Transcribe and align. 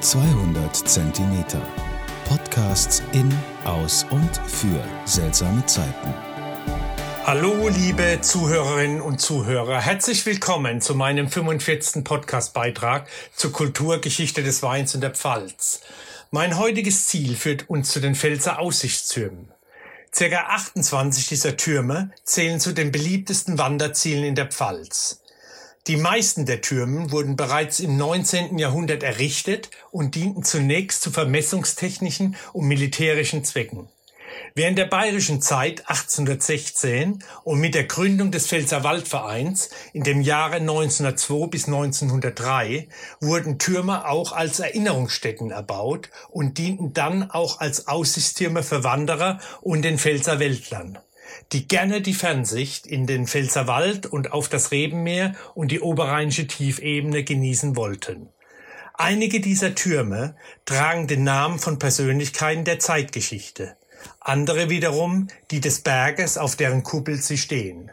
200 0.00 0.76
Zentimeter. 0.76 1.62
Podcasts 2.28 3.02
in, 3.12 3.32
aus 3.64 4.04
und 4.10 4.36
für 4.46 4.84
seltsame 5.06 5.64
Zeiten. 5.64 6.14
Hallo, 7.24 7.68
liebe 7.68 8.18
Zuhörerinnen 8.20 9.00
und 9.00 9.20
Zuhörer. 9.20 9.80
Herzlich 9.80 10.24
willkommen 10.26 10.82
zu 10.82 10.94
meinem 10.94 11.28
45. 11.28 12.04
Podcast-Beitrag 12.04 13.08
zur 13.34 13.52
Kulturgeschichte 13.52 14.42
des 14.42 14.62
Weins 14.62 14.94
in 14.94 15.00
der 15.00 15.12
Pfalz. 15.12 15.80
Mein 16.30 16.58
heutiges 16.58 17.06
Ziel 17.06 17.34
führt 17.34 17.70
uns 17.70 17.90
zu 17.90 18.00
den 18.00 18.14
Pfälzer 18.14 18.58
Aussichtstürmen. 18.58 19.50
Circa 20.14 20.46
28 20.48 21.26
dieser 21.26 21.56
Türme 21.56 22.10
zählen 22.22 22.60
zu 22.60 22.72
den 22.72 22.92
beliebtesten 22.92 23.58
Wanderzielen 23.58 24.24
in 24.24 24.34
der 24.34 24.46
Pfalz. 24.46 25.22
Die 25.86 25.96
meisten 25.96 26.46
der 26.46 26.62
Türmen 26.62 27.12
wurden 27.12 27.36
bereits 27.36 27.78
im 27.78 27.96
19. 27.96 28.58
Jahrhundert 28.58 29.04
errichtet 29.04 29.70
und 29.92 30.16
dienten 30.16 30.42
zunächst 30.42 31.00
zu 31.00 31.12
vermessungstechnischen 31.12 32.34
und 32.52 32.66
militärischen 32.66 33.44
Zwecken. 33.44 33.88
Während 34.56 34.78
der 34.78 34.86
bayerischen 34.86 35.40
Zeit 35.40 35.88
1816 35.88 37.22
und 37.44 37.60
mit 37.60 37.76
der 37.76 37.84
Gründung 37.84 38.32
des 38.32 38.48
Pfälzerwaldvereins 38.48 39.70
in 39.92 40.02
dem 40.02 40.22
Jahre 40.22 40.56
1902 40.56 41.46
bis 41.46 41.66
1903 41.66 42.88
wurden 43.20 43.60
Türme 43.60 44.08
auch 44.08 44.32
als 44.32 44.58
Erinnerungsstätten 44.58 45.52
erbaut 45.52 46.10
und 46.30 46.58
dienten 46.58 46.94
dann 46.94 47.30
auch 47.30 47.60
als 47.60 47.86
Aussichtstürme 47.86 48.64
für 48.64 48.82
Wanderer 48.82 49.38
und 49.60 49.82
den 49.82 49.98
Pfälzer 49.98 50.40
Wäldlern 50.40 50.98
die 51.52 51.68
gerne 51.68 52.00
die 52.00 52.14
Fernsicht 52.14 52.86
in 52.86 53.06
den 53.06 53.26
Pfälzerwald 53.26 54.06
und 54.06 54.32
auf 54.32 54.48
das 54.48 54.70
Rebenmeer 54.70 55.34
und 55.54 55.70
die 55.70 55.80
oberrheinische 55.80 56.46
Tiefebene 56.46 57.24
genießen 57.24 57.76
wollten. 57.76 58.28
Einige 58.94 59.40
dieser 59.40 59.74
Türme 59.74 60.36
tragen 60.64 61.06
den 61.06 61.22
Namen 61.22 61.58
von 61.58 61.78
Persönlichkeiten 61.78 62.64
der 62.64 62.78
Zeitgeschichte, 62.78 63.76
andere 64.20 64.70
wiederum 64.70 65.28
die 65.50 65.60
des 65.60 65.80
Berges, 65.80 66.38
auf 66.38 66.56
deren 66.56 66.82
Kuppel 66.82 67.16
sie 67.16 67.36
stehen. 67.36 67.90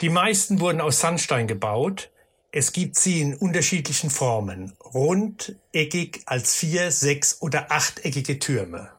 Die 0.00 0.10
meisten 0.10 0.60
wurden 0.60 0.80
aus 0.80 1.00
Sandstein 1.00 1.46
gebaut, 1.46 2.10
es 2.56 2.72
gibt 2.72 2.96
sie 2.96 3.20
in 3.20 3.34
unterschiedlichen 3.34 4.10
Formen, 4.10 4.74
rund, 4.94 5.56
eckig, 5.72 6.22
als 6.26 6.54
vier, 6.54 6.92
sechs 6.92 7.40
oder 7.40 7.72
achteckige 7.72 8.38
Türme. 8.38 8.92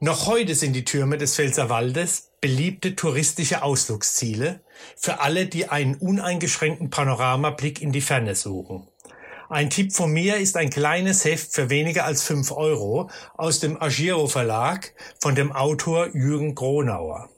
Noch 0.00 0.26
heute 0.26 0.56
sind 0.56 0.72
die 0.72 0.84
Türme 0.84 1.16
des 1.16 1.36
Pfälzerwaldes 1.36 2.31
beliebte 2.42 2.96
touristische 2.96 3.62
Ausflugsziele 3.62 4.60
für 4.96 5.20
alle, 5.20 5.46
die 5.46 5.68
einen 5.68 5.94
uneingeschränkten 5.94 6.90
Panoramablick 6.90 7.80
in 7.80 7.92
die 7.92 8.02
Ferne 8.02 8.34
suchen. 8.34 8.88
Ein 9.48 9.70
Tipp 9.70 9.92
von 9.94 10.12
mir 10.12 10.36
ist 10.38 10.56
ein 10.56 10.68
kleines 10.68 11.24
Heft 11.24 11.54
für 11.54 11.70
weniger 11.70 12.04
als 12.04 12.24
fünf 12.24 12.50
Euro 12.50 13.10
aus 13.36 13.60
dem 13.60 13.80
Agiro 13.80 14.26
Verlag 14.26 14.92
von 15.20 15.34
dem 15.34 15.52
Autor 15.52 16.14
Jürgen 16.14 16.54
Gronauer. 16.54 17.30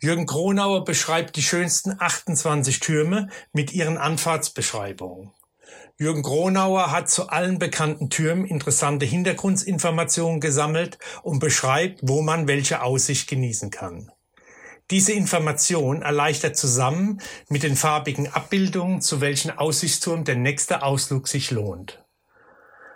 Jürgen 0.00 0.26
Gronauer 0.26 0.84
beschreibt 0.84 1.36
die 1.36 1.42
schönsten 1.42 1.94
28 1.98 2.80
Türme 2.80 3.28
mit 3.52 3.72
ihren 3.72 3.96
Anfahrtsbeschreibungen. 3.96 5.30
Jürgen 5.98 6.22
Gronauer 6.22 6.92
hat 6.92 7.10
zu 7.10 7.28
allen 7.28 7.58
bekannten 7.58 8.08
Türmen 8.08 8.46
interessante 8.46 9.04
Hintergrundinformationen 9.04 10.40
gesammelt 10.40 10.98
und 11.22 11.40
beschreibt, 11.40 12.00
wo 12.02 12.22
man 12.22 12.48
welche 12.48 12.82
Aussicht 12.82 13.28
genießen 13.28 13.70
kann. 13.70 14.10
Diese 14.90 15.12
Information 15.12 16.02
erleichtert 16.02 16.56
zusammen 16.56 17.20
mit 17.48 17.62
den 17.62 17.76
farbigen 17.76 18.32
Abbildungen, 18.32 19.00
zu 19.00 19.20
welchen 19.20 19.56
Aussichtsturm 19.56 20.24
der 20.24 20.36
nächste 20.36 20.82
Ausflug 20.82 21.28
sich 21.28 21.50
lohnt. 21.50 22.04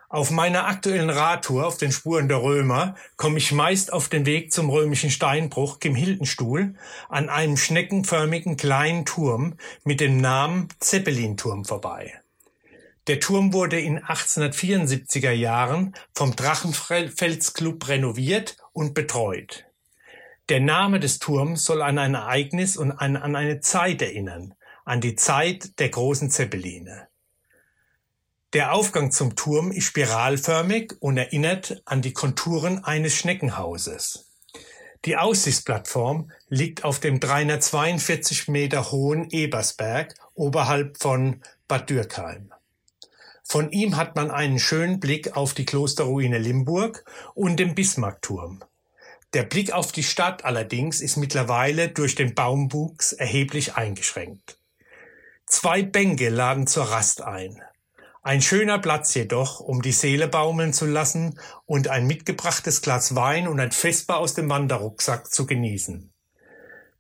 Auf 0.09 0.31
meiner 0.31 0.67
aktuellen 0.67 1.11
Radtour 1.11 1.67
auf 1.67 1.77
den 1.77 1.93
Spuren 1.93 2.29
der 2.29 2.43
Römer 2.43 2.95
komme 3.17 3.39
ich 3.39 3.53
meist 3.53 3.93
auf 3.93 4.09
den 4.09 4.27
Weg 4.27 4.53
zum 4.53 4.71
römischen 4.71 5.11
Steinbruch 5.11 5.79
Hildenstuhl 5.83 6.75
an 7.09 7.29
einem 7.29 7.57
schneckenförmigen 7.57 8.57
kleinen 8.57 9.05
Turm 9.05 9.55
mit 9.85 10.01
dem 10.01 10.17
Namen 10.19 10.69
Zeppelinturm 10.79 11.65
vorbei. 11.65 12.24
Der 13.07 13.21
Turm 13.21 13.53
wurde 13.53 13.79
in 13.79 14.01
1874er 14.01 15.31
Jahren 15.31 15.95
vom 16.15 16.35
Drachenfelsclub 16.35 17.87
renoviert 17.87 18.57
und 18.73 18.95
betreut. 18.95 19.67
Der 20.49 20.61
Name 20.61 21.01
des 21.01 21.19
Turms 21.19 21.65
soll 21.65 21.83
an 21.83 21.99
ein 21.99 22.15
Ereignis 22.15 22.79
und 22.79 22.93
an, 22.93 23.17
an 23.17 23.37
eine 23.37 23.61
Zeit 23.61 24.01
erinnern, 24.01 24.55
an 24.87 25.03
die 25.03 25.17
Zeit 25.17 25.79
der 25.79 25.91
großen 25.91 26.31
Zeppeline. 26.31 27.09
Der 28.55 28.73
Aufgang 28.73 29.11
zum 29.11 29.37
Turm 29.37 29.71
ist 29.71 29.85
spiralförmig 29.85 30.95
und 31.01 31.19
erinnert 31.19 31.83
an 31.85 32.01
die 32.01 32.13
Konturen 32.13 32.85
eines 32.85 33.15
Schneckenhauses. 33.15 34.31
Die 35.05 35.17
Aussichtsplattform 35.19 36.31
liegt 36.49 36.85
auf 36.85 37.01
dem 37.01 37.21
342 37.21 38.49
Meter 38.49 38.91
hohen 38.91 39.29
Ebersberg 39.29 40.15
oberhalb 40.33 40.97
von 40.99 41.43
Bad 41.69 41.91
Dürkheim. 41.91 42.55
Von 43.47 43.71
ihm 43.71 43.97
hat 43.97 44.17
man 44.17 44.31
einen 44.31 44.59
schönen 44.59 44.99
Blick 44.99 45.37
auf 45.37 45.55
die 45.55 45.67
Klosterruine 45.67 46.39
Limburg 46.39 47.05
und 47.35 47.61
den 47.61 47.75
Bismarckturm. 47.75 48.65
Der 49.35 49.43
Blick 49.43 49.73
auf 49.73 49.93
die 49.93 50.03
Stadt 50.03 50.45
allerdings 50.45 51.01
ist 51.01 51.17
mittlerweile 51.17 51.89
durch 51.89 52.15
den 52.15 52.35
Baumwuchs 52.35 53.13
erheblich 53.13 53.75
eingeschränkt. 53.75 54.59
Zwei 55.47 55.83
Bänke 55.83 56.31
laden 56.31 56.67
zur 56.67 56.85
Rast 56.85 57.23
ein. 57.23 57.61
Ein 58.23 58.41
schöner 58.41 58.79
Platz 58.79 59.13
jedoch, 59.15 59.61
um 59.61 59.83
die 59.83 59.93
Seele 59.93 60.29
baumeln 60.29 60.73
zu 60.73 60.87
lassen 60.87 61.39
und 61.67 61.89
ein 61.89 62.07
mitgebrachtes 62.07 62.81
Glas 62.81 63.15
Wein 63.15 63.47
und 63.47 63.61
ein 63.61 63.71
Vesper 63.71 64.17
aus 64.17 64.33
dem 64.33 64.49
Wanderrucksack 64.49 65.31
zu 65.31 65.47
genießen. 65.47 66.11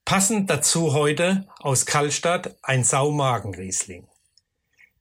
Passend 0.04 0.50
dazu 0.50 0.92
heute 0.92 1.46
aus 1.60 1.86
Kallstadt 1.86 2.56
ein 2.62 2.84
Saumagenriesling. 2.84 4.06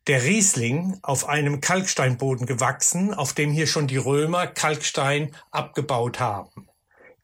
Der 0.07 0.23
Riesling, 0.23 0.99
auf 1.01 1.29
einem 1.29 1.61
Kalksteinboden 1.61 2.45
gewachsen, 2.45 3.13
auf 3.13 3.33
dem 3.33 3.51
hier 3.51 3.67
schon 3.67 3.87
die 3.87 3.97
Römer 3.97 4.47
Kalkstein 4.47 5.33
abgebaut 5.51 6.19
haben. 6.19 6.67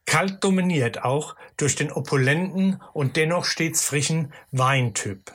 Kalk 0.06 0.40
dominiert 0.40 1.04
auch 1.04 1.36
durch 1.56 1.76
den 1.76 1.92
opulenten 1.92 2.82
und 2.92 3.16
dennoch 3.16 3.44
stets 3.44 3.84
frischen 3.84 4.32
Weintyp. 4.50 5.32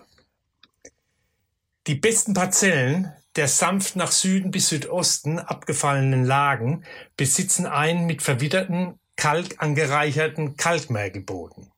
Die 1.88 1.96
besten 1.96 2.34
Parzellen 2.34 3.14
der 3.36 3.48
sanft 3.48 3.96
nach 3.96 4.12
Süden 4.12 4.52
bis 4.52 4.70
Südosten 4.70 5.40
abgefallenen 5.40 6.24
Lagen 6.24 6.86
besitzen 7.18 7.66
einen 7.66 8.06
mit 8.06 8.22
verwitterten, 8.22 8.98
Kalk 9.18 9.56
angereicherten 9.62 10.56
Kalkmergelboden. 10.56 11.72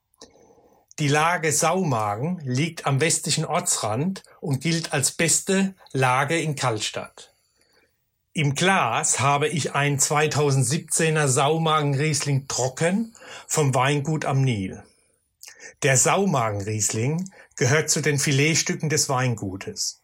Die 0.99 1.07
Lage 1.07 1.51
Saumagen 1.51 2.39
liegt 2.43 2.87
am 2.87 2.99
westlichen 2.99 3.45
Ortsrand 3.45 4.23
und 4.41 4.61
gilt 4.61 4.93
als 4.93 5.11
beste 5.11 5.75
Lage 5.91 6.39
in 6.39 6.55
Kallstadt. 6.55 7.35
Im 8.33 8.55
Glas 8.55 9.19
habe 9.19 9.47
ich 9.47 9.75
einen 9.75 9.99
2017er 9.99 11.27
Saumagen-Riesling 11.27 12.47
trocken 12.47 13.15
vom 13.47 13.75
Weingut 13.75 14.25
am 14.25 14.41
Nil. 14.41 14.83
Der 15.83 15.97
Saumagen-Riesling 15.97 17.29
gehört 17.55 17.91
zu 17.91 18.01
den 18.01 18.17
Filetstücken 18.17 18.89
des 18.89 19.07
Weingutes. 19.07 20.01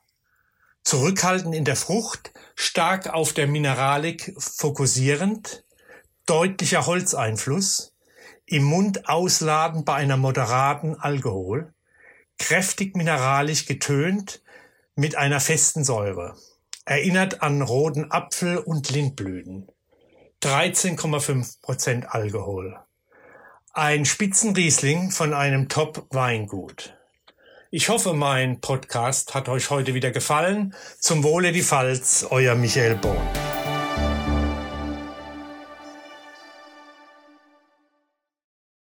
Zurückhaltend 0.83 1.55
in 1.55 1.65
der 1.65 1.75
Frucht, 1.75 2.31
stark 2.53 3.07
auf 3.07 3.33
der 3.33 3.47
Mineralik 3.47 4.35
fokussierend, 4.37 5.63
deutlicher 6.27 6.85
Holzeinfluss, 6.85 7.92
im 8.45 8.63
Mund 8.63 9.07
ausladen 9.07 9.85
bei 9.85 9.95
einer 9.95 10.17
moderaten 10.17 10.95
Alkohol, 10.99 11.73
kräftig 12.37 12.95
mineralisch 12.95 13.65
getönt 13.65 14.41
mit 14.95 15.15
einer 15.15 15.39
festen 15.39 15.83
Säure. 15.83 16.35
Erinnert 16.85 17.41
an 17.41 17.61
roten 17.61 18.11
Apfel 18.11 18.57
und 18.57 18.89
Lindblüten. 18.89 19.67
13,5 20.43 21.61
Prozent 21.61 22.13
Alkohol. 22.13 22.77
Ein 23.71 24.05
Spitzenriesling 24.05 25.11
von 25.11 25.33
einem 25.33 25.69
Top-Weingut. 25.69 26.97
Ich 27.71 27.89
hoffe, 27.89 28.13
mein 28.13 28.59
Podcast 28.59 29.33
hat 29.33 29.49
euch 29.49 29.69
heute 29.71 29.95
wieder 29.95 30.11
gefallen. 30.11 30.75
Zum 30.99 31.23
Wohle 31.23 31.53
die 31.53 31.63
Pfalz, 31.63 32.27
euer 32.29 32.53
Michael 32.53 32.95
Bohn. 32.97 33.52